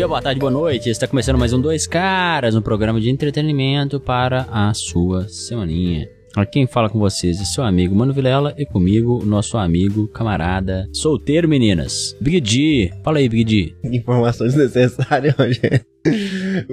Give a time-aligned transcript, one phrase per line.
[0.00, 0.88] dia, boa tarde, boa noite.
[0.88, 6.08] Está começando mais um Dois Caras, um programa de entretenimento para a sua semaninha.
[6.34, 10.88] Aqui quem fala com vocês é seu amigo Mano Vilela e comigo, nosso amigo, camarada,
[10.90, 12.16] solteiro meninas.
[12.18, 13.74] Big D, fala aí, Big D.
[13.94, 15.84] Informações necessárias, Rogério.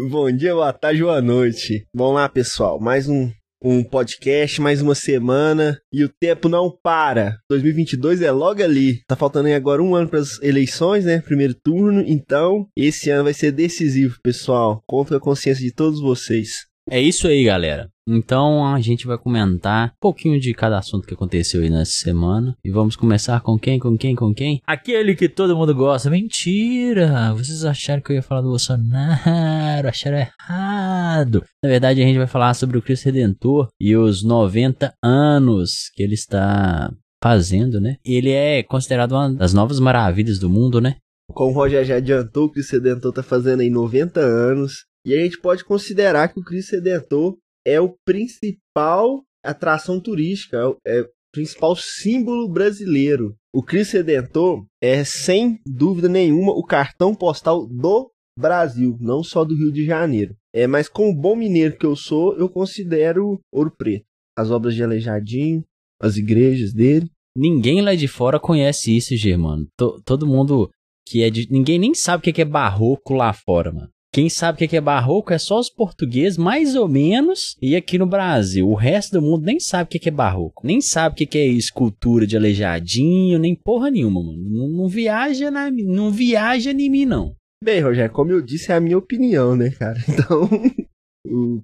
[0.09, 1.85] Bom dia, boa tarde, boa noite.
[1.93, 2.79] Vamos lá, pessoal.
[2.79, 3.29] Mais um,
[3.61, 7.37] um podcast, mais uma semana e o tempo não para.
[7.49, 9.01] 2022 é logo ali.
[9.07, 11.21] Tá faltando aí agora um ano para as eleições, né?
[11.21, 12.03] Primeiro turno.
[12.05, 14.83] Então, esse ano vai ser decisivo, pessoal.
[14.87, 16.66] Conto com a consciência de todos vocês.
[16.89, 17.89] É isso aí, galera.
[18.07, 22.55] Então a gente vai comentar um pouquinho de cada assunto que aconteceu aí nessa semana.
[22.63, 24.61] E vamos começar com quem, com quem, com quem?
[24.65, 26.09] Aquele que todo mundo gosta.
[26.09, 27.33] Mentira!
[27.33, 29.89] Vocês acharam que eu ia falar do Bolsonaro?
[29.89, 31.43] Acharam errado.
[31.61, 36.01] Na verdade, a gente vai falar sobre o Cristo Redentor e os 90 anos que
[36.01, 36.89] ele está
[37.21, 37.97] fazendo, né?
[38.05, 40.95] Ele é considerado uma das novas maravilhas do mundo, né?
[41.33, 44.85] Como o Roger já adiantou, o Cristo Redentor tá fazendo aí 90 anos.
[45.07, 50.99] E a gente pode considerar que o Cristo Redentor é o principal atração turística, é
[50.99, 53.33] o principal símbolo brasileiro.
[53.55, 59.55] O Cristo Redentor é, sem dúvida nenhuma, o cartão postal do Brasil, não só do
[59.55, 60.35] Rio de Janeiro.
[60.53, 64.05] É, mas como bom mineiro que eu sou, eu considero Ouro Preto.
[64.37, 65.63] As obras de Aleijadinho,
[66.01, 67.09] as igrejas dele.
[67.33, 69.65] Ninguém lá de fora conhece isso, Germano.
[69.77, 70.69] T todo mundo
[71.07, 71.47] que é de.
[71.49, 73.89] Ninguém nem sabe o que é barroco lá fora, mano.
[74.17, 77.99] Quem sabe o que é barroco é só os portugueses, mais ou menos, e aqui
[77.99, 78.67] no Brasil.
[78.67, 80.65] O resto do mundo nem sabe o que é barroco.
[80.65, 84.39] Nem sabe o que é escultura de aleijadinho, nem porra nenhuma, mano.
[84.49, 87.35] Não, não viaja na, não viaja em mim, não.
[87.63, 89.99] Bem, Rogério, como eu disse, é a minha opinião, né, cara?
[90.09, 90.49] Então,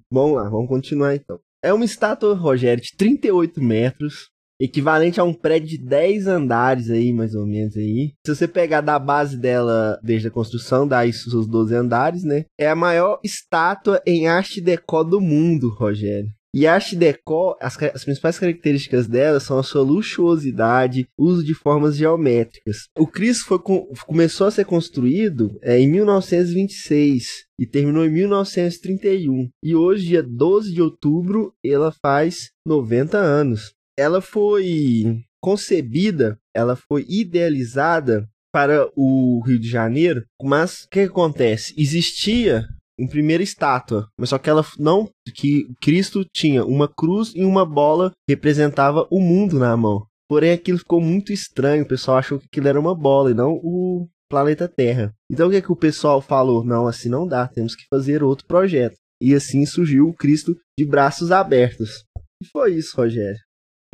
[0.08, 1.40] vamos lá, vamos continuar então.
[1.60, 4.28] É uma estátua, Rogério, de 38 metros,
[4.60, 8.12] equivalente a um prédio de 10 andares aí, mais ou menos aí.
[8.26, 12.44] Se você pegar da base dela desde a construção, dá isso seus 12 andares, né?
[12.58, 16.30] É a maior estátua em arte deco do mundo, Rogério.
[16.56, 21.52] E a arte deco, as, as, principais características dela são a sua luxuosidade, uso de
[21.52, 22.86] formas geométricas.
[22.96, 29.48] O Cristo foi com, começou a ser construído é, em 1926 e terminou em 1931.
[29.64, 37.04] E hoje, dia 12 de outubro, ela faz 90 anos ela foi concebida, ela foi
[37.08, 41.74] idealizada para o Rio de Janeiro, mas o que, que acontece?
[41.76, 42.64] Existia
[42.98, 47.66] em primeira estátua, mas só que ela não que Cristo tinha uma cruz e uma
[47.66, 50.06] bola representava o mundo na mão.
[50.28, 53.54] Porém aquilo ficou muito estranho, o pessoal achou que aquilo era uma bola e não
[53.54, 55.12] o planeta Terra.
[55.30, 56.64] Então o que, que o pessoal falou?
[56.64, 58.96] Não, assim não dá, temos que fazer outro projeto.
[59.20, 62.04] E assim surgiu o Cristo de braços abertos.
[62.42, 63.38] E foi isso, Rogério.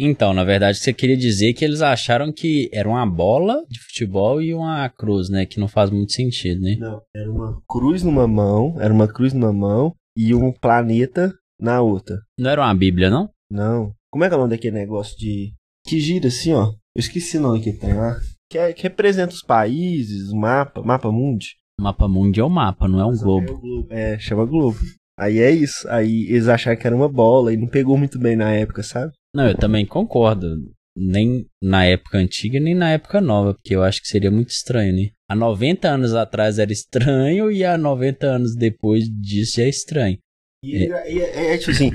[0.03, 4.41] Então, na verdade, você queria dizer que eles acharam que era uma bola de futebol
[4.41, 5.44] e uma cruz, né?
[5.44, 6.75] Que não faz muito sentido, né?
[6.78, 11.83] Não, era uma cruz numa mão, era uma cruz numa mão e um planeta na
[11.83, 12.16] outra.
[12.39, 13.28] Não era uma Bíblia, não?
[13.53, 13.93] Não.
[14.10, 15.53] Como é que é o nome daquele negócio de.
[15.87, 16.69] Que gira assim, ó?
[16.97, 18.19] Eu esqueci o nome que tem lá.
[18.50, 21.56] Que, é, que representa os países, o mapa, mapa mundi.
[21.78, 23.53] Mapa mundi é o mapa, não é um globo.
[23.53, 23.87] É, globo.
[23.91, 24.78] é, chama globo.
[25.19, 25.87] Aí é isso.
[25.91, 29.12] Aí eles acharam que era uma bola e não pegou muito bem na época, sabe?
[29.34, 30.56] Não, eu também concordo.
[30.96, 34.94] Nem na época antiga, nem na época nova, porque eu acho que seria muito estranho,
[34.94, 35.10] né?
[35.28, 40.18] Há 90 anos atrás era estranho e há 90 anos depois disso é estranho.
[40.62, 41.91] E é, é, é, tipo assim,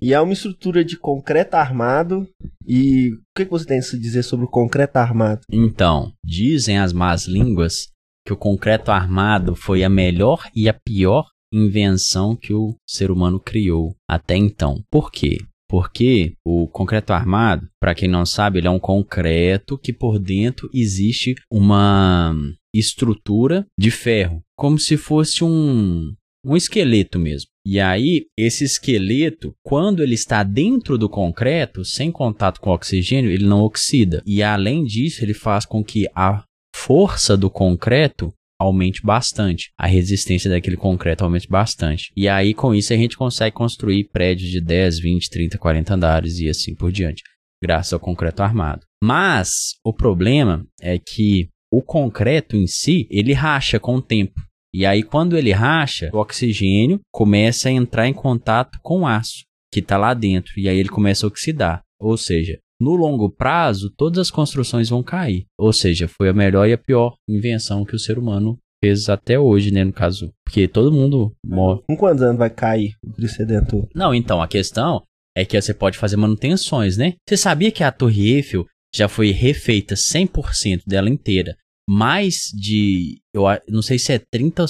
[0.00, 2.28] e é uma estrutura de concreto armado.
[2.66, 5.42] E o que, que você tem a dizer sobre o concreto armado?
[5.50, 7.88] Então, dizem as más línguas
[8.26, 13.40] que o concreto armado foi a melhor e a pior invenção que o ser humano
[13.40, 14.82] criou até então.
[14.90, 15.38] Por quê?
[15.72, 20.68] Porque o concreto armado, para quem não sabe, ele é um concreto que por dentro
[20.70, 22.36] existe uma
[22.74, 26.12] estrutura de ferro, como se fosse um,
[26.44, 27.48] um esqueleto mesmo.
[27.66, 33.46] E aí, esse esqueleto, quando ele está dentro do concreto, sem contato com oxigênio, ele
[33.46, 34.22] não oxida.
[34.26, 36.44] E além disso, ele faz com que a
[36.76, 38.30] força do concreto
[38.62, 42.12] aumente bastante, a resistência daquele concreto aumente bastante.
[42.16, 46.38] E aí, com isso, a gente consegue construir prédios de 10, 20, 30, 40 andares
[46.38, 47.22] e assim por diante,
[47.62, 48.82] graças ao concreto armado.
[49.02, 54.40] Mas o problema é que o concreto em si, ele racha com o tempo.
[54.74, 59.44] E aí, quando ele racha, o oxigênio começa a entrar em contato com o aço
[59.72, 60.52] que está lá dentro.
[60.56, 61.82] E aí ele começa a oxidar.
[61.98, 65.46] Ou seja, no longo prazo, todas as construções vão cair.
[65.56, 69.38] Ou seja, foi a melhor e a pior invenção que o ser humano fez até
[69.38, 70.32] hoje, né, no caso.
[70.44, 71.80] Porque todo mundo morre.
[71.86, 73.44] Com quantos anos vai cair o Cristo
[73.94, 75.02] Não, então, a questão
[75.36, 77.14] é que você pode fazer manutenções, né?
[77.26, 81.56] Você sabia que a Torre Eiffel já foi refeita 100% dela inteira?
[81.88, 84.66] Mais de, eu não sei se é 30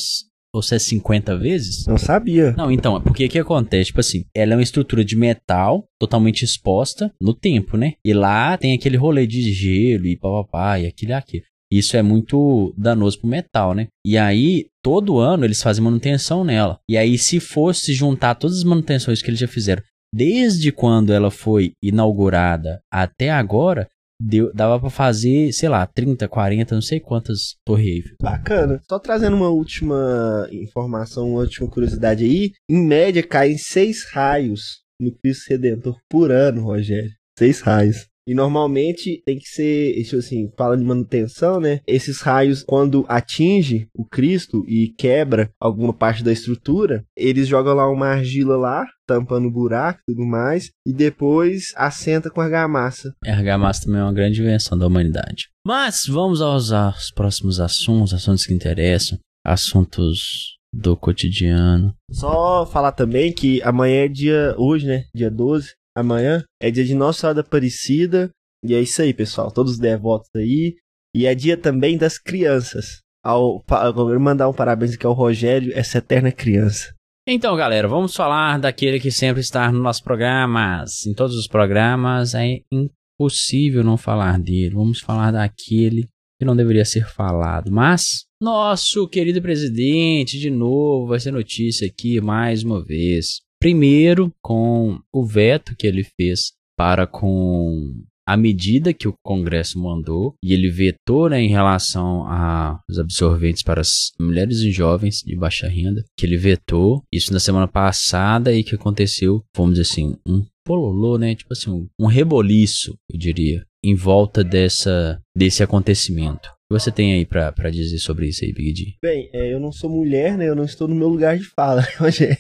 [0.55, 1.87] ou se é 50 vezes?
[1.87, 2.53] Não sabia.
[2.53, 3.87] Não, então, porque o que acontece?
[3.87, 7.95] Tipo assim, ela é uma estrutura de metal totalmente exposta no tempo, né?
[8.05, 11.45] E lá tem aquele rolê de gelo e papapá e aquilo e aquilo.
[11.73, 13.87] Isso é muito danoso pro metal, né?
[14.07, 16.79] E aí, todo ano eles fazem manutenção nela.
[16.87, 19.83] E aí, se fosse juntar todas as manutenções que eles já fizeram,
[20.15, 23.89] desde quando ela foi inaugurada até agora,
[24.23, 28.17] deu, dava para fazer, sei lá, 30, 40, não sei quantas torres Eiffel.
[28.21, 28.81] Bacana.
[28.89, 32.53] Só trazendo uma última informação, uma última curiosidade aí.
[32.69, 37.11] Em média, caem seis raios no Cristo Redentor por ano, Rogério.
[37.37, 38.07] Seis raios.
[38.27, 41.81] E normalmente tem que ser, isso assim, fala de manutenção, né?
[41.87, 47.91] Esses raios, quando atinge o Cristo e quebra alguma parte da estrutura, eles jogam lá
[47.91, 53.13] uma argila lá, tampando o buraco e tudo mais, e depois assenta com argamassa.
[53.25, 55.49] A argamassa também é uma grande invenção da humanidade.
[55.67, 61.95] Mas vamos aos, aos próximos assuntos, assuntos que interessam, assuntos do cotidiano.
[62.11, 65.05] Só falar também que amanhã é dia, hoje, né?
[65.15, 68.31] Dia 12, amanhã é dia de Nossa Senhora Aparecida.
[68.65, 69.51] E é isso aí, pessoal.
[69.51, 70.77] Todos os devotos aí.
[71.15, 73.01] E é dia também das crianças.
[73.25, 76.93] Ao, ao mandar um parabéns aqui ao Rogério, essa eterna criança.
[77.27, 81.07] Então, galera, vamos falar daquele que sempre está nos nossos programas.
[81.07, 84.75] Em todos os programas é impossível não falar dele.
[84.75, 86.09] Vamos falar daquele
[86.39, 87.71] que não deveria ser falado.
[87.71, 93.41] Mas, nosso querido presidente, de novo, vai ser notícia aqui mais uma vez.
[93.63, 97.95] Primeiro, com o veto que ele fez para com
[98.27, 103.81] a medida que o Congresso mandou, e ele vetou né, em relação aos absorventes para
[103.81, 108.65] as mulheres e jovens de baixa renda, que ele vetou isso na semana passada e
[108.65, 111.37] que aconteceu, vamos dizer assim, um pololô, né?
[111.37, 116.49] Tipo assim, um, reboliço, eu diria, em volta dessa, desse acontecimento.
[116.49, 118.95] O que você tem aí para dizer sobre isso aí, Big D?
[119.01, 120.49] Bem, é, eu não sou mulher, né?
[120.49, 122.37] Eu não estou no meu lugar de fala, Rogério.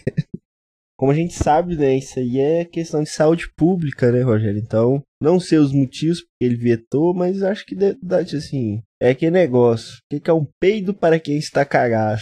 [1.02, 1.96] Como a gente sabe, né?
[1.96, 4.60] Isso aí é questão de saúde pública, né, Rogério?
[4.60, 7.74] Então, não sei os motivos porque ele vetou, mas acho que,
[8.36, 9.96] assim, é aquele negócio.
[9.96, 12.20] O que é um peido para quem está cagado?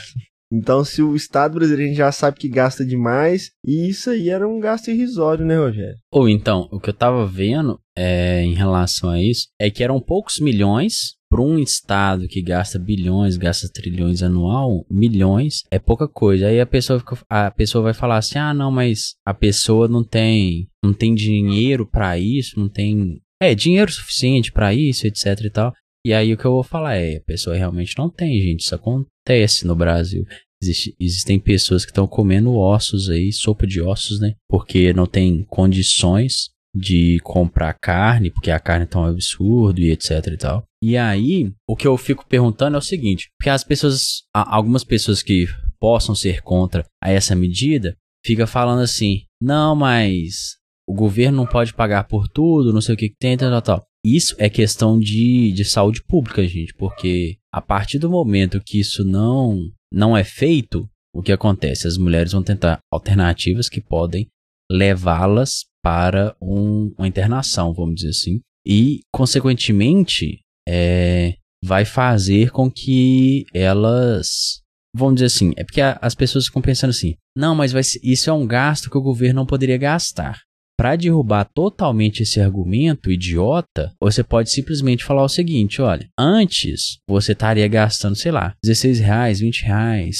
[0.52, 4.58] Então, se o Estado brasileiro já sabe que gasta demais, e isso aí era um
[4.58, 5.96] gasto irrisório, né, Rogério?
[6.12, 10.00] Ou então, o que eu tava vendo é, em relação a isso é que eram
[10.00, 16.48] poucos milhões para um estado que gasta bilhões, gasta trilhões anual, milhões é pouca coisa.
[16.48, 20.66] Aí a pessoa a pessoa vai falar assim: "Ah, não, mas a pessoa não tem
[20.84, 25.72] não tem dinheiro para isso, não tem é dinheiro suficiente para isso, etc e tal".
[26.04, 28.60] E aí o que eu vou falar é, a pessoa realmente não tem, gente.
[28.60, 30.24] Isso acontece no Brasil.
[30.62, 34.34] Existe, existem pessoas que estão comendo ossos aí, sopa de ossos, né?
[34.48, 40.26] Porque não tem condições de comprar carne, porque a carne tá um absurdo e etc
[40.26, 40.64] e tal.
[40.82, 45.22] E aí, o que eu fico perguntando é o seguinte, porque as pessoas, algumas pessoas
[45.22, 45.46] que
[45.78, 50.56] possam ser contra a essa medida, fica falando assim, não, mas
[50.88, 53.62] o governo não pode pagar por tudo, não sei o que, que tem, tal, tal,
[53.62, 53.86] tal.
[54.04, 59.04] Isso é questão de, de saúde pública, gente, porque a partir do momento que isso
[59.04, 61.86] não, não é feito, o que acontece?
[61.86, 64.26] As mulheres vão tentar alternativas que podem
[64.70, 71.34] levá-las para um, uma internação, vamos dizer assim, e, consequentemente, é,
[71.64, 74.60] vai fazer com que elas.
[74.94, 77.72] Vamos dizer assim, é porque a, as pessoas ficam pensando assim: não, mas
[78.02, 80.40] isso é um gasto que o governo não poderia gastar.
[80.80, 87.32] Para derrubar totalmente esse argumento idiota, você pode simplesmente falar o seguinte: olha, antes você
[87.32, 90.16] estaria gastando, sei lá, 16 reais, 20 reais,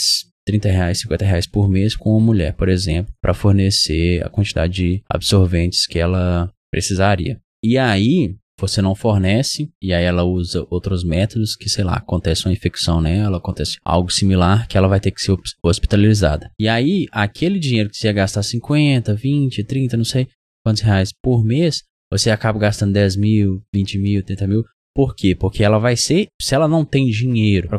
[0.46, 4.74] 30 reais, 50 reais por mês com uma mulher, por exemplo, para fornecer a quantidade
[4.74, 7.40] de absorventes que ela precisaria.
[7.64, 12.44] E aí, você não fornece, e aí ela usa outros métodos que, sei lá, acontece
[12.44, 16.50] uma infecção nela, acontece algo similar que ela vai ter que ser hospitalizada.
[16.60, 20.28] E aí, aquele dinheiro que você ia gastar 50, 20, 30, não sei
[20.64, 24.64] quantos reais por mês, você acaba gastando 10 mil, 20 mil, 30 mil.
[24.94, 25.36] Por quê?
[25.36, 27.78] Porque ela vai ser, se ela não tem dinheiro para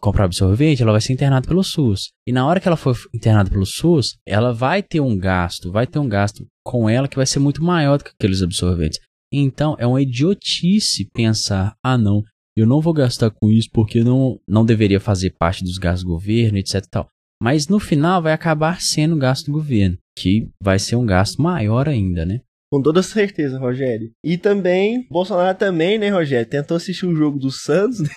[0.00, 2.08] comprar absorvente, ela vai ser internada pelo SUS.
[2.26, 5.86] E na hora que ela for internada pelo SUS, ela vai ter um gasto, vai
[5.86, 8.98] ter um gasto com ela que vai ser muito maior do que aqueles absorventes.
[9.30, 12.22] Então é uma idiotice pensar, ah não,
[12.56, 16.10] eu não vou gastar com isso porque não, não deveria fazer parte dos gastos do
[16.10, 17.06] governo, etc tal.
[17.42, 21.88] Mas no final vai acabar sendo gasto do governo, que vai ser um gasto maior
[21.88, 22.40] ainda, né?
[22.72, 24.10] Com toda certeza, Rogério.
[24.24, 26.48] E também, Bolsonaro também, né, Rogério?
[26.48, 28.08] Tentou assistir o jogo do Santos, né?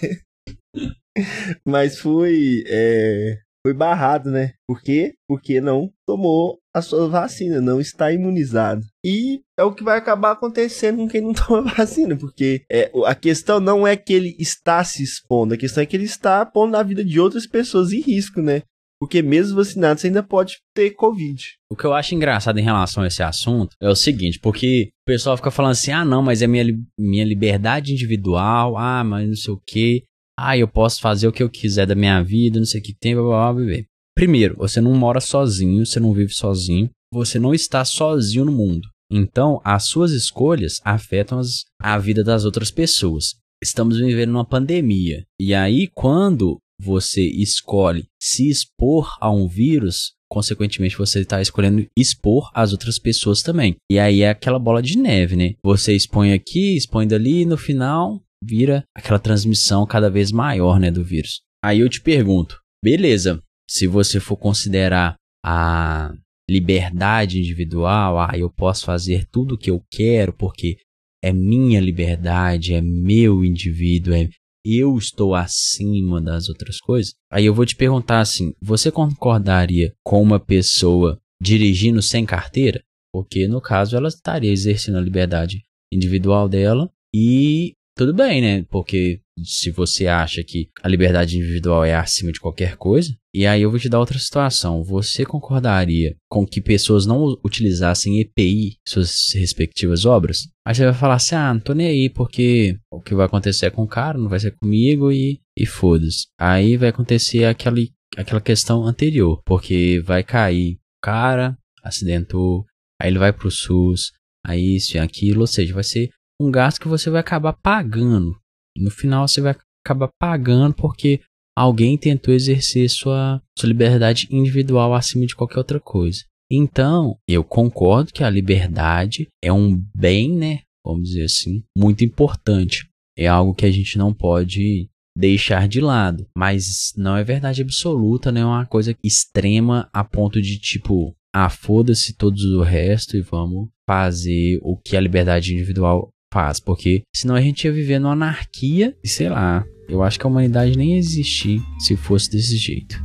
[1.68, 4.54] Mas foi, é, foi barrado, né?
[4.68, 5.14] Por quê?
[5.28, 8.82] Porque não tomou a sua vacina, não está imunizado.
[9.06, 13.14] E é o que vai acabar acontecendo com quem não toma vacina, porque é, a
[13.14, 16.76] questão não é que ele está se expondo, a questão é que ele está pondo
[16.76, 18.64] a vida de outras pessoas em risco, né?
[19.00, 21.42] Porque mesmo vacinado você ainda pode ter Covid.
[21.72, 25.06] O que eu acho engraçado em relação a esse assunto é o seguinte, porque o
[25.06, 26.66] pessoal fica falando assim, ah não, mas é minha,
[27.00, 30.04] minha liberdade individual, ah, mas não sei o que,
[30.38, 32.94] ah, eu posso fazer o que eu quiser da minha vida, não sei o que
[32.94, 33.84] tem, blá blá blá, blá.
[34.16, 38.88] Primeiro, você não mora sozinho, você não vive sozinho, você não está sozinho no mundo.
[39.12, 43.36] Então, as suas escolhas afetam as, a vida das outras pessoas.
[43.62, 45.26] Estamos vivendo uma pandemia.
[45.40, 52.50] E aí, quando você escolhe se expor a um vírus, consequentemente você está escolhendo expor
[52.54, 53.76] as outras pessoas também.
[53.92, 55.56] E aí é aquela bola de neve, né?
[55.64, 60.90] Você expõe aqui, expõe dali, e no final vira aquela transmissão cada vez maior, né,
[60.90, 61.42] do vírus.
[61.64, 66.14] Aí eu te pergunto, beleza, se você for considerar a
[66.50, 70.78] liberdade individual, ah, eu posso fazer tudo o que eu quero porque
[71.24, 74.30] é minha liberdade, é meu indivíduo, é
[74.66, 77.14] eu estou acima das outras coisas.
[77.32, 82.82] Aí eu vou te perguntar assim: você concordaria com uma pessoa dirigindo sem carteira?
[83.14, 88.66] Porque no caso ela estaria exercendo a liberdade individual dela e tudo bem, né?
[88.70, 93.62] Porque se você acha que a liberdade individual é acima de qualquer coisa, e aí
[93.62, 94.82] eu vou te dar outra situação.
[94.86, 100.48] Você concordaria com que pessoas não utilizassem EPI suas respectivas obras?
[100.66, 103.66] Aí você vai falar assim: ah, não tô nem aí, porque o que vai acontecer
[103.66, 106.28] é com o cara, não vai ser comigo e, e foda-se.
[106.40, 107.80] Aí vai acontecer aquela,
[108.16, 112.66] aquela questão anterior, porque vai cair o cara, acidentou,
[112.98, 114.14] aí ele vai pro SUS,
[114.46, 116.10] aí isso e aquilo, ou seja, vai ser
[116.42, 118.36] um gasto que você vai acabar pagando.
[118.78, 121.22] No final você vai acabar pagando porque
[121.56, 126.24] alguém tentou exercer sua, sua liberdade individual acima de qualquer outra coisa.
[126.52, 130.62] Então, eu concordo que a liberdade é um bem, né?
[130.84, 132.90] Vamos dizer assim, muito importante.
[133.18, 136.26] É algo que a gente não pode deixar de lado.
[136.36, 141.50] Mas não é verdade absoluta, não é uma coisa extrema a ponto de tipo, ah,
[141.50, 147.36] foda-se todos o resto e vamos fazer o que a liberdade individual faz, porque senão
[147.36, 150.94] a gente ia viver numa anarquia e sei lá, eu acho que a humanidade nem
[150.94, 153.02] ia existir se fosse desse jeito.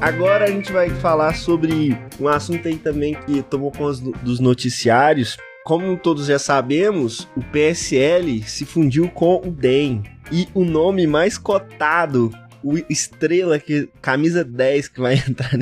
[0.00, 5.36] Agora a gente vai falar sobre um assunto aí também que tomou conta dos noticiários.
[5.64, 10.02] Como todos já sabemos, o PSL se fundiu com o DEM.
[10.30, 12.30] E o nome mais cotado,
[12.62, 15.52] o Estrela, que camisa 10 que vai entrar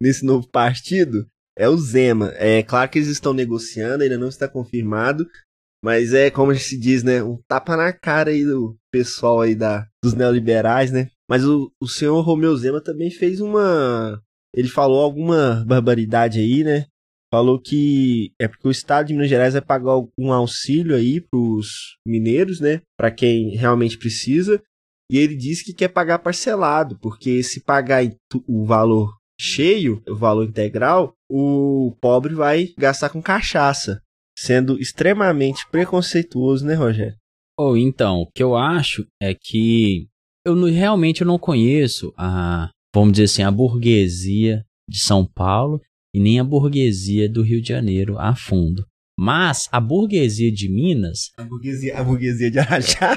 [0.00, 2.32] nesse novo partido, é o Zema.
[2.36, 5.26] É claro que eles estão negociando, ainda não está confirmado,
[5.82, 9.86] mas é como se diz, né, um tapa na cara aí do pessoal aí da,
[10.02, 11.08] dos neoliberais, né?
[11.28, 14.20] Mas o, o senhor Romeu Zema também fez uma.
[14.54, 16.86] Ele falou alguma barbaridade aí, né?
[17.30, 21.96] Falou que é porque o estado de Minas Gerais vai pagar um auxílio aí pros
[22.06, 22.80] mineiros, né?
[22.96, 24.62] Para quem realmente precisa.
[25.10, 28.02] E ele disse que quer pagar parcelado, porque se pagar
[28.46, 34.02] o valor cheio, o valor integral, o pobre vai gastar com cachaça,
[34.38, 37.16] sendo extremamente preconceituoso, né, Rogério?
[37.58, 40.08] Ou oh, então, o que eu acho é que
[40.48, 45.80] eu não, realmente eu não conheço a, vamos dizer assim, a burguesia de São Paulo
[46.14, 48.84] e nem a burguesia do Rio de Janeiro a fundo.
[49.18, 51.32] Mas a burguesia de Minas.
[51.36, 53.16] A burguesia, a burguesia de Araxá.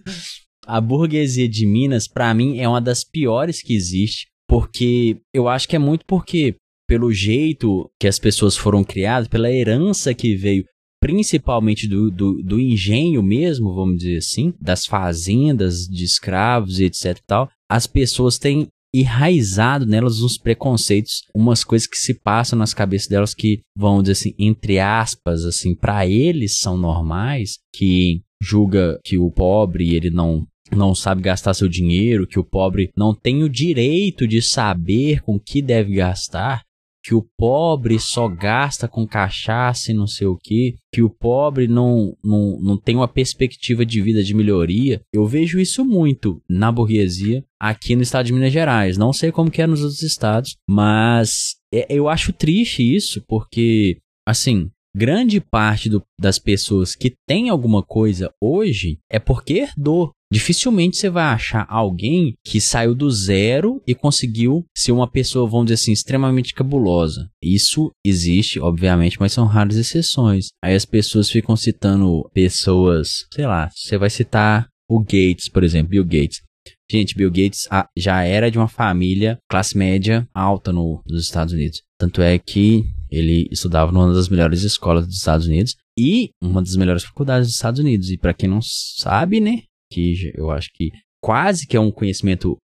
[0.66, 4.26] a burguesia de Minas, para mim, é uma das piores que existe.
[4.48, 6.56] Porque eu acho que é muito porque,
[6.88, 10.64] pelo jeito que as pessoas foram criadas, pela herança que veio
[11.04, 17.18] principalmente do, do, do, engenho mesmo, vamos dizer assim, das fazendas de escravos e etc
[17.18, 22.72] e tal, as pessoas têm enraizado nelas uns preconceitos, umas coisas que se passam nas
[22.72, 28.98] cabeças delas que, vamos dizer assim, entre aspas, assim, para eles são normais, que julga
[29.04, 33.42] que o pobre ele não não sabe gastar seu dinheiro, que o pobre não tem
[33.42, 36.62] o direito de saber com que deve gastar,
[37.04, 41.68] que o pobre só gasta com cachaça e não sei o que, que o pobre
[41.68, 45.02] não, não, não tem uma perspectiva de vida de melhoria.
[45.12, 48.96] Eu vejo isso muito na burguesia aqui no estado de Minas Gerais.
[48.96, 53.98] Não sei como que é nos outros estados, mas é, eu acho triste isso, porque,
[54.26, 60.12] assim, grande parte do, das pessoas que tem alguma coisa hoje é porque herdou.
[60.34, 65.66] Dificilmente você vai achar alguém que saiu do zero e conseguiu ser uma pessoa, vamos
[65.66, 67.30] dizer assim, extremamente cabulosa.
[67.40, 70.48] Isso existe, obviamente, mas são raras exceções.
[70.60, 75.90] Aí as pessoas ficam citando pessoas, sei lá, você vai citar o Gates, por exemplo,
[75.90, 76.42] Bill Gates.
[76.90, 81.54] Gente, Bill Gates ah, já era de uma família classe média alta no, nos Estados
[81.54, 81.80] Unidos.
[81.96, 86.74] Tanto é que ele estudava numa das melhores escolas dos Estados Unidos e uma das
[86.74, 88.10] melhores faculdades dos Estados Unidos.
[88.10, 89.62] E para quem não sabe, né,
[89.94, 90.90] que eu acho que
[91.22, 92.56] quase que é um conhecimento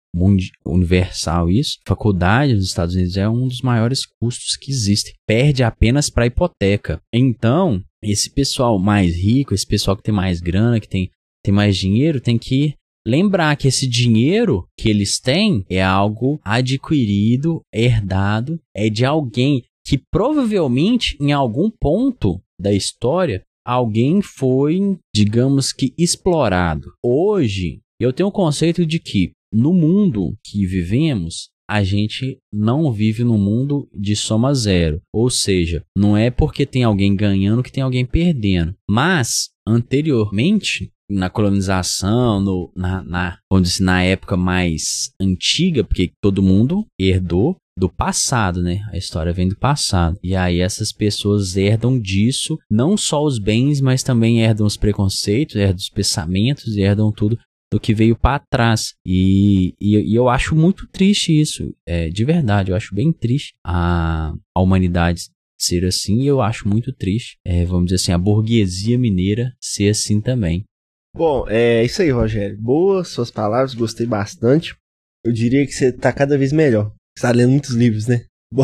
[0.66, 5.14] universal isso, faculdade dos Estados Unidos é um dos maiores custos que existe.
[5.28, 7.00] Perde apenas para hipoteca.
[7.14, 11.12] Então, esse pessoal mais rico, esse pessoal que tem mais grana, que tem,
[11.44, 12.74] tem mais dinheiro, tem que
[13.08, 20.00] lembrar que esse dinheiro que eles têm é algo adquirido, herdado, é de alguém que
[20.12, 26.92] provavelmente em algum ponto da história alguém foi, digamos que, explorado.
[27.04, 33.24] Hoje, eu tenho o conceito de que no mundo que vivemos, a gente não vive
[33.24, 35.00] num mundo de soma zero.
[35.14, 38.74] Ou seja, não é porque tem alguém ganhando que tem alguém perdendo.
[38.90, 46.88] Mas, anteriormente, na colonização, no, na, na, dizer, na época mais antiga, porque todo mundo
[47.00, 48.82] herdou do passado, né?
[48.92, 50.20] A história vem do passado.
[50.22, 55.56] E aí essas pessoas herdam disso, não só os bens, mas também herdam os preconceitos,
[55.56, 57.38] herdam os pensamentos, herdam tudo
[57.72, 58.94] do que veio para trás.
[59.06, 63.54] E, e, e, eu acho muito triste isso, é, de verdade, eu acho bem triste
[63.64, 65.22] a, a humanidade
[65.58, 69.90] ser assim, e eu acho muito triste, é, vamos dizer assim, a burguesia mineira ser
[69.90, 70.64] assim também.
[71.16, 72.58] Bom, é isso aí, Rogério.
[72.60, 74.76] Boas suas palavras, gostei bastante.
[75.24, 76.94] Eu diria que você tá cada vez melhor.
[77.20, 78.26] Você tá lendo muitos livros, né?
[78.50, 78.64] Bom,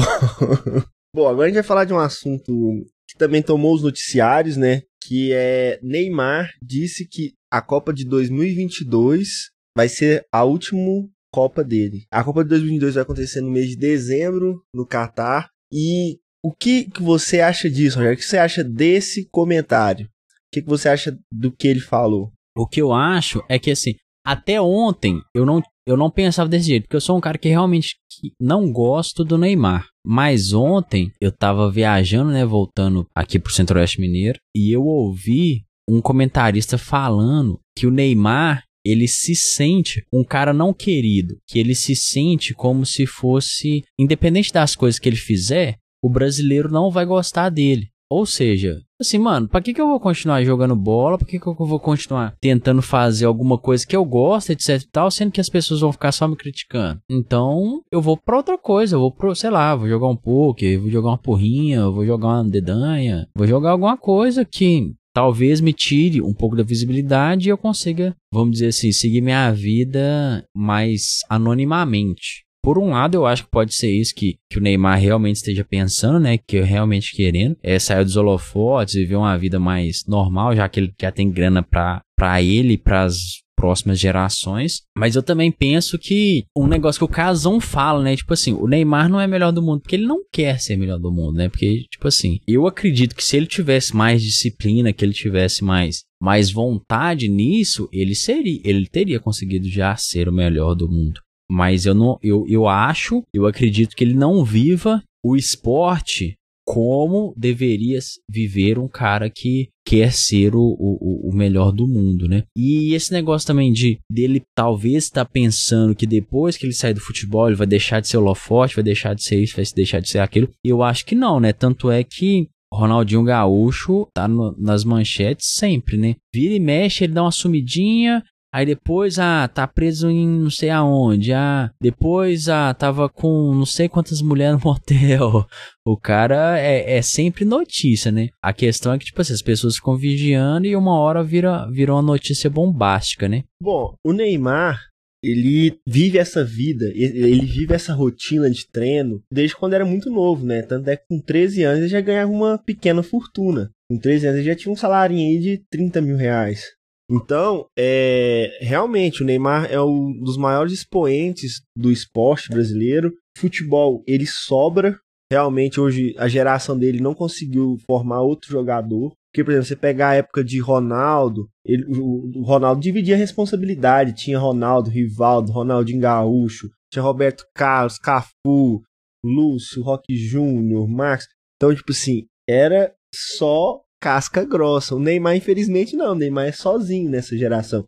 [1.14, 4.84] Bom agora a gente vai falar de um assunto que também tomou os noticiários, né?
[5.04, 12.06] Que é Neymar disse que a Copa de 2022 vai ser a última Copa dele.
[12.10, 15.50] A Copa de 2022 vai acontecer no mês de dezembro, no Catar.
[15.70, 18.16] E o que, que você acha disso, Rogério?
[18.16, 20.06] O que você acha desse comentário?
[20.06, 20.10] O
[20.54, 22.32] que, que você acha do que ele falou?
[22.58, 26.68] O que eu acho é que, assim, até ontem eu não, eu não pensava desse
[26.68, 27.96] jeito, porque eu sou um cara que realmente
[28.40, 29.88] não gosto do Neymar.
[30.06, 36.02] Mas ontem eu tava viajando, né, voltando aqui pro Centro-Oeste Mineiro, e eu ouvi um
[36.02, 41.96] comentarista falando que o Neymar ele se sente um cara não querido, que ele se
[41.96, 47.50] sente como se fosse, independente das coisas que ele fizer, o brasileiro não vai gostar
[47.50, 47.90] dele.
[48.08, 51.18] Ou seja, assim, mano, pra que, que eu vou continuar jogando bola?
[51.18, 54.88] Pra que, que eu vou continuar tentando fazer alguma coisa que eu gosto, etc e
[54.92, 57.00] tal, sendo que as pessoas vão ficar só me criticando?
[57.10, 60.80] Então, eu vou pra outra coisa, eu vou pro, sei lá, vou jogar um poker,
[60.80, 65.72] vou jogar uma porrinha, vou jogar uma dedanha, vou jogar alguma coisa que talvez me
[65.72, 71.20] tire um pouco da visibilidade e eu consiga, vamos dizer assim, seguir minha vida mais
[71.30, 72.45] anonimamente.
[72.66, 75.64] Por um lado, eu acho que pode ser isso que, que o Neymar realmente esteja
[75.64, 76.36] pensando, né?
[76.36, 77.56] Que realmente querendo.
[77.62, 81.62] É sair dos holofotes, viver uma vida mais normal, já que ele já tem grana
[81.62, 83.18] pra, pra ele e pras
[83.56, 84.82] próximas gerações.
[84.98, 88.16] Mas eu também penso que um negócio que o Casão fala, né?
[88.16, 90.98] Tipo assim, o Neymar não é melhor do mundo porque ele não quer ser melhor
[90.98, 91.50] do mundo, né?
[91.50, 96.00] Porque, tipo assim, eu acredito que se ele tivesse mais disciplina, que ele tivesse mais
[96.20, 101.22] mais vontade nisso, ele seria, ele teria conseguido já ser o melhor do mundo.
[101.50, 107.32] Mas eu não, eu, eu acho, eu acredito que ele não viva o esporte como
[107.38, 112.44] deveria viver um cara que quer ser o, o, o melhor do mundo, né?
[112.58, 116.96] E esse negócio também de dele talvez estar tá pensando que depois que ele sair
[116.96, 119.66] do futebol ele vai deixar de ser o holofote, vai deixar de ser isso, vai
[119.76, 120.50] deixar de ser aquilo.
[120.64, 121.54] Eu acho que não, né?
[121.54, 126.16] Tanto é que Ronaldinho Gaúcho tá no, nas manchetes sempre, né?
[126.34, 128.24] Vira e mexe, ele dá uma sumidinha,
[128.56, 131.34] Aí depois, ah, tá preso em não sei aonde.
[131.34, 135.46] Ah, depois, ah, tava com não sei quantas mulheres no motel.
[135.86, 138.30] O cara é, é sempre notícia, né?
[138.42, 141.92] A questão é que, tipo assim, as pessoas ficam vigiando e uma hora vira, vira
[141.92, 143.44] uma notícia bombástica, né?
[143.62, 144.80] Bom, o Neymar,
[145.22, 150.46] ele vive essa vida, ele vive essa rotina de treino desde quando era muito novo,
[150.46, 150.62] né?
[150.62, 153.70] Tanto é que com 13 anos ele já ganhava uma pequena fortuna.
[153.92, 156.75] Com 13 anos ele já tinha um salário aí de 30 mil reais.
[157.10, 163.14] Então, é, realmente, o Neymar é um dos maiores expoentes do esporte brasileiro.
[163.38, 165.00] Futebol, ele sobra.
[165.32, 169.14] Realmente, hoje, a geração dele não conseguiu formar outro jogador.
[169.32, 174.16] Porque, por exemplo, você pegar a época de Ronaldo, ele, o, Ronaldo dividia a responsabilidade.
[174.16, 178.82] Tinha Ronaldo, Rivaldo, Ronaldinho Gaúcho, tinha Roberto Carlos, Cafu,
[179.24, 181.28] Lúcio, Roque Júnior, Max.
[181.58, 184.96] Então, tipo assim, era só casca grossa.
[184.96, 186.12] O Neymar, infelizmente, não.
[186.12, 187.88] O Neymar é sozinho nessa geração.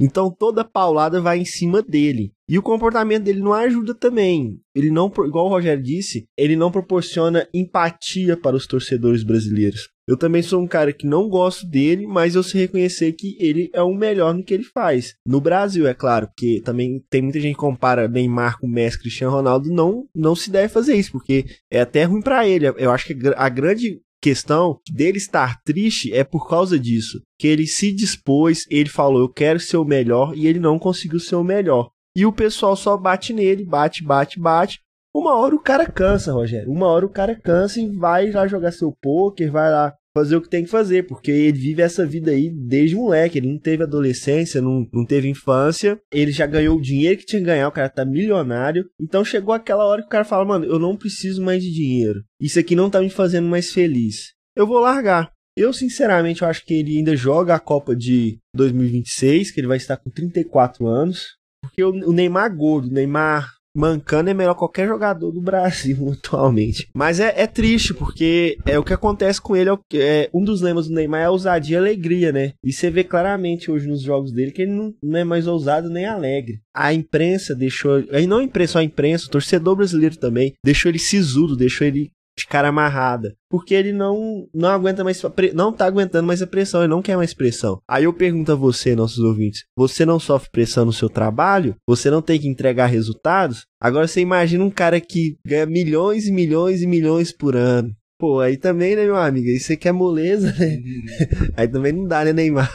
[0.00, 2.32] Então toda paulada vai em cima dele.
[2.48, 4.60] E o comportamento dele não ajuda também.
[4.74, 9.88] Ele não, igual o Rogério disse, ele não proporciona empatia para os torcedores brasileiros.
[10.08, 13.68] Eu também sou um cara que não gosto dele, mas eu sei reconhecer que ele
[13.72, 15.14] é o melhor no que ele faz.
[15.26, 19.34] No Brasil, é claro, porque também tem muita gente que compara Neymar com Messi, Cristiano
[19.34, 22.68] Ronaldo, não não se deve fazer isso, porque é até ruim para ele.
[22.76, 27.22] Eu acho que a grande questão dele estar triste é por causa disso.
[27.38, 31.20] Que ele se dispôs, ele falou, eu quero ser o melhor, e ele não conseguiu
[31.20, 31.90] ser o melhor.
[32.16, 34.80] E o pessoal só bate nele, bate, bate, bate.
[35.14, 36.72] Uma hora o cara cansa, Rogério.
[36.72, 40.40] Uma hora o cara cansa e vai lá jogar seu poker, vai lá fazer o
[40.40, 43.38] que tem que fazer, porque ele vive essa vida aí desde moleque.
[43.38, 46.00] Ele não teve adolescência, não, não teve infância.
[46.10, 48.88] Ele já ganhou o dinheiro que tinha que ganhar, o cara tá milionário.
[48.98, 52.22] Então chegou aquela hora que o cara fala: Mano, eu não preciso mais de dinheiro.
[52.40, 54.32] Isso aqui não tá me fazendo mais feliz.
[54.56, 55.30] Eu vou largar.
[55.54, 59.78] Eu, sinceramente, eu acho que ele ainda joga a Copa de 2026, que ele vai
[59.78, 61.36] estar com 34 anos.
[61.62, 66.88] Porque o Neymar gordo, o Neymar mancando é melhor qualquer jogador do Brasil atualmente.
[66.94, 69.70] Mas é, é, triste, porque é o que acontece com ele.
[69.70, 72.52] É, é, um dos lemas do Neymar é ousadia e alegria, né?
[72.64, 75.90] E você vê claramente hoje nos jogos dele que ele não, não é mais ousado
[75.90, 76.60] nem alegre.
[76.74, 78.04] A imprensa deixou.
[78.10, 82.10] Aí não a imprensa, a imprensa, o torcedor brasileiro também, deixou ele sisudo, deixou ele
[82.38, 83.34] de cara amarrada.
[83.50, 85.22] Porque ele não não aguenta mais,
[85.54, 87.80] não tá aguentando mais a pressão, ele não quer mais pressão.
[87.88, 91.76] Aí eu pergunto a você, nossos ouvintes, você não sofre pressão no seu trabalho?
[91.88, 93.64] Você não tem que entregar resultados?
[93.80, 97.94] Agora você imagina um cara que ganha milhões e milhões e milhões por ano.
[98.18, 99.48] Pô, aí também, né, meu amigo?
[99.48, 100.78] Isso aqui é moleza, né?
[101.56, 102.70] aí também não dá, né, Neymar?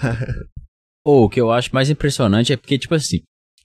[1.04, 3.21] Ou oh, o que eu acho mais impressionante é porque, tipo assim,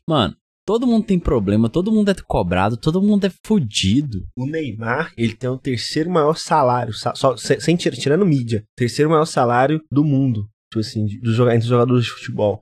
[0.09, 0.35] mano,
[0.67, 4.27] Todo mundo tem problema, todo mundo é cobrado, todo mundo é fudido.
[4.37, 9.81] O Neymar, ele tem o terceiro maior salário, só, sem tirando mídia, terceiro maior salário
[9.89, 12.61] do mundo, tipo assim, dos jogadores de futebol.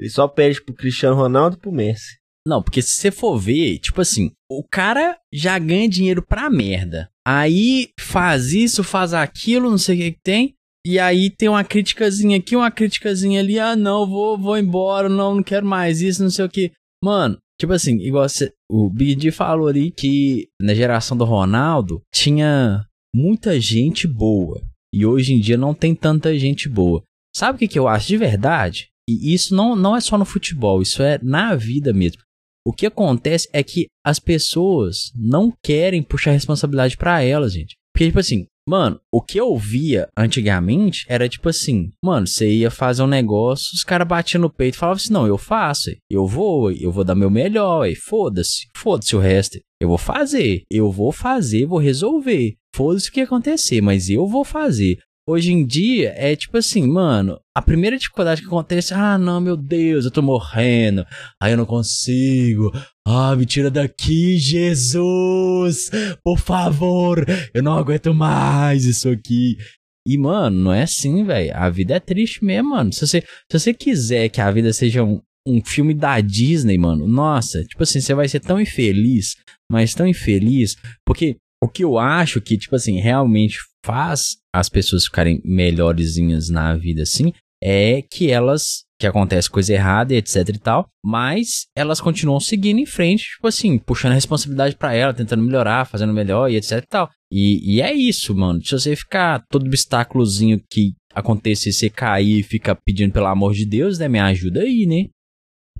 [0.00, 2.16] Ele só perde pro Cristiano Ronaldo e pro Messi.
[2.46, 7.08] Não, porque se você for ver, tipo assim, o cara já ganha dinheiro pra merda.
[7.24, 10.54] Aí faz isso, faz aquilo, não sei o que, que tem.
[10.84, 13.60] E aí tem uma criticazinha aqui, uma criticazinha ali.
[13.60, 16.72] Ah, não, vou, vou embora, não, não quero mais isso, não sei o que.
[17.02, 18.26] Mano, tipo assim, igual
[18.70, 24.62] o Big falou ali que na geração do Ronaldo tinha muita gente boa.
[24.94, 27.02] E hoje em dia não tem tanta gente boa.
[27.34, 28.88] Sabe o que, que eu acho de verdade?
[29.08, 32.22] E isso não, não é só no futebol, isso é na vida mesmo.
[32.64, 37.74] O que acontece é que as pessoas não querem puxar responsabilidade para elas, gente.
[37.92, 42.70] Porque, tipo assim, Mano, o que eu via antigamente era tipo assim, mano, você ia
[42.70, 46.26] fazer um negócio, os caras batiam no peito e falavam assim, não, eu faço, eu
[46.26, 49.58] vou, eu vou dar meu melhor, foda-se, foda-se o resto.
[49.80, 52.54] Eu vou fazer, eu vou fazer, vou resolver.
[52.74, 54.96] Foda-se o que acontecer, mas eu vou fazer.
[55.24, 59.56] Hoje em dia é tipo assim, mano, a primeira dificuldade que acontece, ah, não, meu
[59.56, 61.06] Deus, eu tô morrendo,
[61.40, 62.72] aí eu não consigo,
[63.06, 65.90] ah, me tira daqui, Jesus,
[66.24, 69.56] por favor, eu não aguento mais isso aqui.
[70.04, 72.92] E, mano, não é assim, velho, a vida é triste mesmo, mano.
[72.92, 77.06] Se você, se você quiser que a vida seja um, um filme da Disney, mano,
[77.06, 79.36] nossa, tipo assim, você vai ser tão infeliz,
[79.70, 85.04] mas tão infeliz, porque o que eu acho que, tipo assim, realmente faz as pessoas
[85.04, 90.58] ficarem melhorzinhas na vida, assim, é que elas que acontece coisa errada e etc e
[90.58, 95.42] tal, mas elas continuam seguindo em frente, tipo assim, puxando a responsabilidade para ela, tentando
[95.42, 97.10] melhorar, fazendo melhor e etc e tal.
[97.30, 98.64] E, e é isso, mano.
[98.64, 103.66] Se você ficar todo obstáculozinho que acontecer, você cair e fica pedindo pelo amor de
[103.66, 105.08] Deus, né, me ajuda aí, né?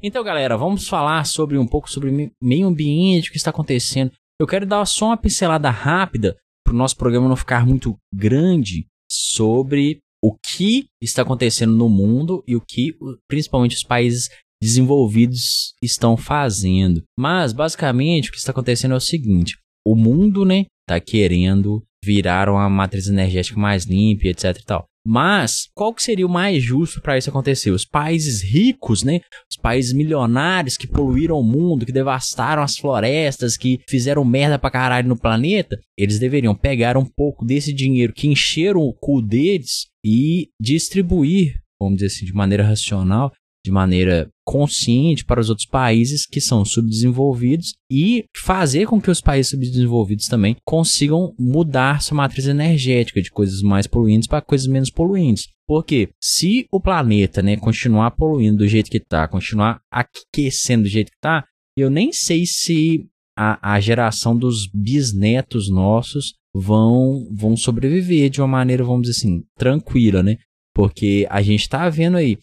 [0.02, 4.10] Então, galera, vamos falar sobre um pouco sobre meio ambiente, o que está acontecendo.
[4.42, 8.88] Eu quero dar só uma pincelada rápida para o nosso programa não ficar muito grande
[9.08, 12.92] sobre o que está acontecendo no mundo e o que
[13.28, 14.28] principalmente os países
[14.60, 17.04] desenvolvidos estão fazendo.
[17.16, 22.48] Mas basicamente o que está acontecendo é o seguinte: o mundo, né, está querendo virar
[22.48, 24.86] uma matriz energética mais limpa, etc e tal.
[25.04, 27.70] Mas qual que seria o mais justo para isso acontecer?
[27.70, 29.20] Os países ricos, né?
[29.50, 34.70] Os países milionários que poluíram o mundo, que devastaram as florestas, que fizeram merda pra
[34.70, 39.88] caralho no planeta, eles deveriam pegar um pouco desse dinheiro que encheram o cu deles
[40.04, 43.32] e distribuir, vamos dizer assim, de maneira racional,
[43.64, 49.20] de maneira consciente para os outros países que são subdesenvolvidos e fazer com que os
[49.20, 54.90] países subdesenvolvidos também consigam mudar sua matriz energética de coisas mais poluentes para coisas menos
[54.90, 55.48] poluentes.
[55.66, 61.10] Porque se o planeta né, continuar poluindo do jeito que está, continuar aquecendo do jeito
[61.10, 61.44] que está,
[61.76, 68.48] eu nem sei se a, a geração dos bisnetos nossos vão, vão sobreviver de uma
[68.48, 70.36] maneira, vamos dizer assim, tranquila, né?
[70.74, 72.38] Porque a gente está vendo aí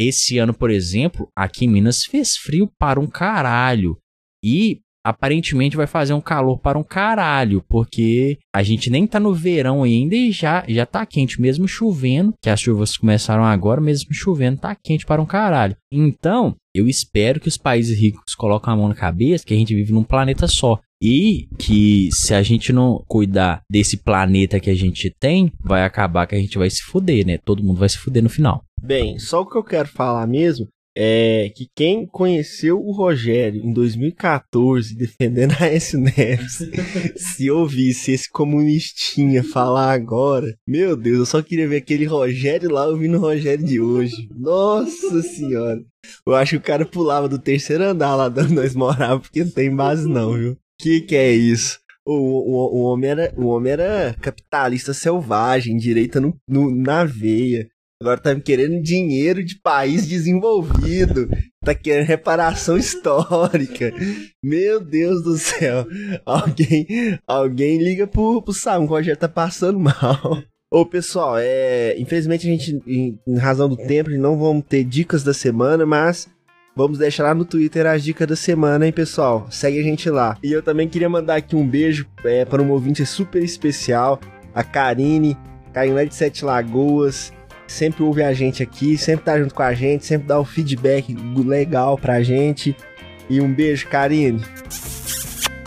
[0.00, 3.98] esse ano, por exemplo, aqui em Minas fez frio para um caralho.
[4.42, 9.34] E aparentemente vai fazer um calor para um caralho, porque a gente nem tá no
[9.34, 14.12] verão ainda e já, já tá quente, mesmo chovendo, que as chuvas começaram agora, mesmo
[14.12, 15.76] chovendo, tá quente para um caralho.
[15.92, 19.74] Então, eu espero que os países ricos coloquem a mão na cabeça que a gente
[19.74, 20.78] vive num planeta só.
[21.02, 26.26] E que se a gente não cuidar desse planeta que a gente tem, vai acabar
[26.26, 27.38] que a gente vai se fuder, né?
[27.38, 28.62] Todo mundo vai se fuder no final.
[28.82, 30.66] Bem, só o que eu quero falar mesmo
[30.96, 35.96] é que quem conheceu o Rogério em 2014 defendendo a S.
[35.96, 36.58] Neves,
[37.16, 42.86] se ouvisse esse comunistinha falar agora, meu Deus, eu só queria ver aquele Rogério lá
[42.86, 44.28] ouvindo o Rogério de hoje.
[44.36, 45.80] Nossa senhora.
[46.26, 49.50] Eu acho que o cara pulava do terceiro andar lá onde nós morávamos, porque não
[49.50, 50.56] tem base não, viu?
[50.80, 51.78] Que que é isso?
[52.04, 57.68] O, o, o, homem era, o homem era capitalista selvagem, direita no, no, na veia.
[58.02, 61.28] Agora tá querendo dinheiro de país desenvolvido.
[61.62, 63.92] Tá querendo reparação histórica.
[64.42, 65.86] Meu Deus do céu.
[66.24, 66.86] Alguém,
[67.26, 70.42] alguém liga pro, pro Sam, o tá passando mal.
[70.72, 75.22] Ô, pessoal, é, infelizmente a gente, em, em razão do tempo, não vamos ter dicas
[75.22, 76.26] da semana, mas
[76.74, 79.46] Vamos deixar lá no Twitter as dicas da semana, hein, pessoal?
[79.50, 80.38] Segue a gente lá.
[80.42, 84.20] E eu também queria mandar aqui um beijo é, para um ouvinte super especial,
[84.54, 85.36] a Karine,
[85.74, 87.32] Karine lá de Sete Lagoas
[87.70, 90.44] sempre ouve a gente aqui, sempre tá junto com a gente, sempre dá o um
[90.44, 92.76] feedback legal pra gente.
[93.28, 94.42] E um beijo, Karine.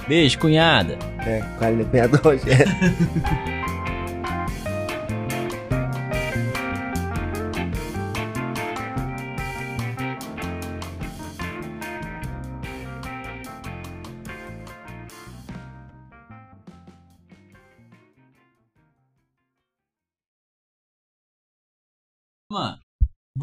[0.08, 0.98] Beijo, cunhada.
[1.26, 2.74] É, Karine é cunhada Rogério.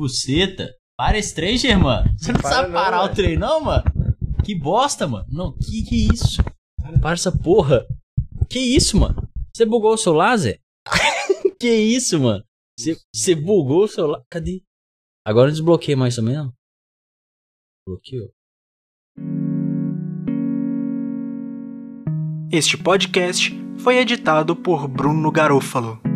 [0.01, 0.75] buceta.
[0.97, 2.05] Para esse trem, irmã.
[2.17, 3.85] Você não para sabe parar não, o trem, não, mano?
[4.45, 5.27] Que bosta, mano.
[5.31, 6.43] Não, que que é isso?
[7.01, 7.87] Para essa porra.
[8.49, 9.29] Que isso, mano?
[9.55, 10.61] Você bugou o seu laser?
[11.61, 12.45] que isso, mano?
[13.15, 14.25] Você bugou o seu laser?
[14.31, 14.63] Cadê?
[15.25, 16.53] Agora eu desbloqueei mais ou menos.
[17.87, 18.31] Bloqueou.
[22.51, 26.10] Este podcast foi editado por Bruno Garofalo.